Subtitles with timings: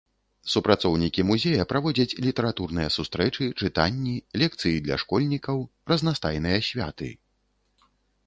[0.51, 5.57] Супрацоўнікі музея праводзяць літаратурныя сустрэчы, чытанні, лекцыі для школьнікаў,
[5.91, 7.09] разнастайныя святы.